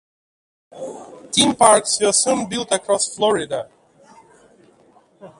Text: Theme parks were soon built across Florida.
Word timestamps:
Theme 1.31 1.55
parks 1.55 1.99
were 2.01 2.11
soon 2.11 2.49
built 2.49 2.71
across 2.71 3.15
Florida. 3.15 3.69